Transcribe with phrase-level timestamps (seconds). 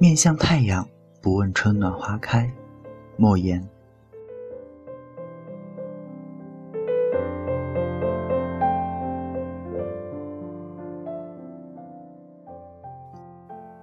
[0.00, 0.88] 面向太阳，
[1.20, 2.48] 不问春暖花开。
[3.16, 3.60] 莫言。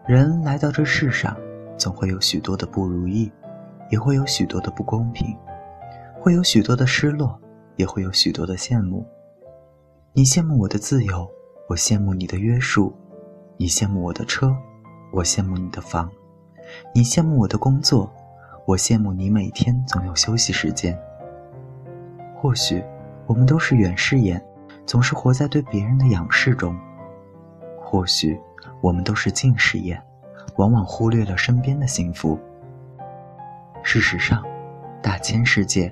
[0.08, 1.36] 人来到这世上，
[1.78, 3.30] 总会有许多的不如意，
[3.92, 5.36] 也会有许多的不公平，
[6.22, 7.38] 会有许多的失落，
[7.76, 9.06] 也会有许多的羡慕。
[10.14, 11.30] 你羡慕我的自由，
[11.68, 12.94] 我羡慕你的约束；
[13.58, 14.56] 你羡慕我的车，
[15.16, 16.10] 我羡慕你的房；
[16.94, 18.12] 你羡慕我的工作，
[18.66, 21.00] 我羡慕你每天总有休息时间。
[22.36, 22.84] 或许
[23.26, 24.44] 我们都是远视眼，
[24.86, 26.76] 总是活在对别人的仰视中；
[27.80, 28.38] 或许。
[28.82, 30.00] 我们都是近视眼，
[30.58, 32.38] 往往忽略了身边的幸福。
[33.82, 34.44] 事实上，
[35.02, 35.92] 大千世界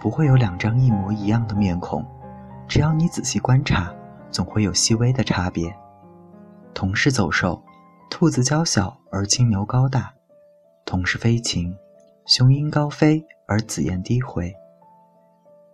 [0.00, 2.04] 不会有两张一模一样的面孔，
[2.66, 3.92] 只要你仔细观察，
[4.30, 5.72] 总会有细微的差别。
[6.72, 7.62] 同是走兽，
[8.10, 10.14] 兔子娇小而青牛高大；
[10.84, 11.76] 同是飞禽，
[12.26, 14.54] 雄鹰高飞而紫燕低回。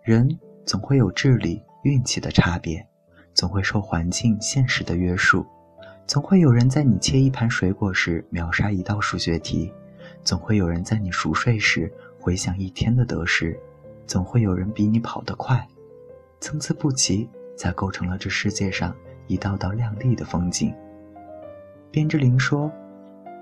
[0.03, 0.27] 人
[0.65, 2.85] 总会有智力、运气的差别，
[3.33, 5.45] 总会受环境、现实的约束。
[6.07, 9.71] 总会有人在你切一盘水果时秒杀一道数学题，
[10.23, 13.57] 总会有人在你熟睡时回想一天的得失，
[14.07, 15.65] 总会有人比你跑得快，
[16.39, 18.93] 参差不齐，才构成了这世界上
[19.27, 20.75] 一道道亮丽的风景。
[21.91, 22.71] 卞之琳说：“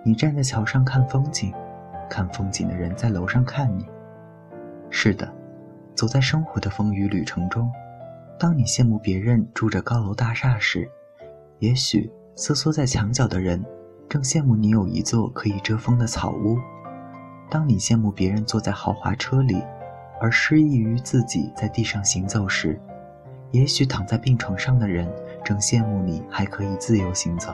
[0.04, 1.54] 你站在桥上看风景，
[2.10, 3.86] 看风景的人在楼上看你。”
[4.90, 5.32] 是的，
[5.94, 7.72] 走在生活的风雨旅程中，
[8.40, 10.90] 当你羡慕别人住着高楼大厦时，
[11.60, 12.12] 也许。
[12.36, 13.62] 瑟缩在墙角的人，
[14.08, 16.56] 正羡慕你有一座可以遮风的草屋；
[17.50, 19.62] 当你羡慕别人坐在豪华车里，
[20.22, 22.80] 而失意于自己在地上行走时，
[23.52, 25.06] 也许躺在病床上的人
[25.44, 27.54] 正羡慕你还可以自由行走。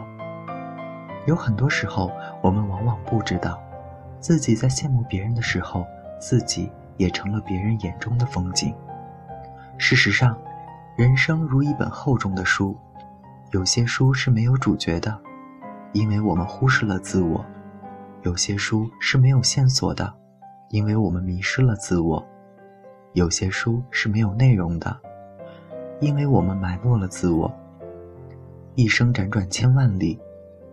[1.25, 3.61] 有很多时候，我们往往不知道，
[4.19, 5.85] 自己在羡慕别人的时候，
[6.19, 8.73] 自己也成了别人眼中的风景。
[9.77, 10.37] 事实上，
[10.95, 12.77] 人生如一本厚重的书。
[13.51, 15.17] 有些书是没有主角的，
[15.93, 17.43] 因为我们忽视了自我；
[18.23, 20.13] 有些书是没有线索的，
[20.69, 22.21] 因为我们迷失了自我；
[23.13, 24.97] 有些书是没有内容的，
[26.01, 27.53] 因为我们埋没了自我。
[28.73, 30.19] 一生辗转千万里，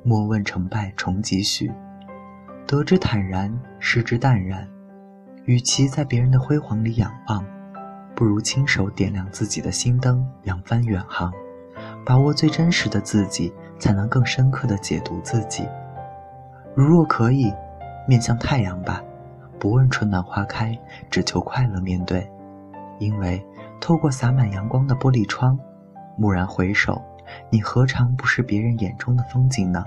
[0.02, 1.70] 莫问成败重几许。
[2.66, 4.68] 得之坦然，失之淡然。
[5.44, 7.44] 与其在别人的辉煌里仰望，
[8.14, 11.32] 不如亲手点亮自己的心灯，扬帆远航。
[12.04, 15.66] 把握最真实的自己，才能更深刻的解读自己。
[16.74, 17.52] 如若可以，
[18.08, 19.02] 面向太阳吧，
[19.58, 20.78] 不问春暖花开，
[21.10, 22.28] 只求快乐面对。
[22.98, 23.44] 因为
[23.80, 25.58] 透过洒满阳光的玻璃窗，
[26.18, 27.02] 蓦然回首，
[27.50, 29.84] 你何尝不是别人眼中的风景呢？